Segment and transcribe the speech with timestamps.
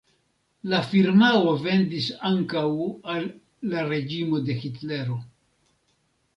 [0.71, 2.65] La firmao vendis ankaŭ
[3.17, 3.29] al
[3.75, 5.23] la reĝimo de Hitlero.